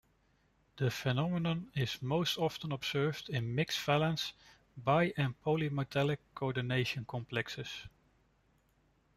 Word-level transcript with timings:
The 0.77 0.89
phenomenon 0.89 1.69
is 1.75 2.01
most 2.01 2.35
often 2.39 2.71
observed 2.71 3.29
in 3.29 3.53
mixed-valence 3.53 4.33
bi- 4.75 5.13
and 5.15 5.39
polymetallic 5.43 6.17
coordination 6.33 7.05
complexes. 7.05 7.69